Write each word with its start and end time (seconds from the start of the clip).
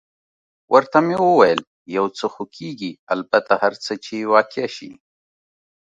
ورته 0.73 0.97
مې 1.05 1.15
وویل: 1.27 1.61
یو 1.95 2.05
څه 2.17 2.25
خو 2.33 2.43
کېږي، 2.57 2.91
البته 3.13 3.53
هر 3.61 3.73
څه 3.83 3.93
چې 4.05 4.17
واقع 4.33 4.67
شي. 4.75 4.91